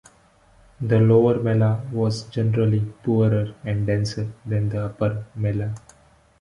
[0.81, 5.75] The "Lower" Mellah was generally poorer and denser than the Upper Mellah.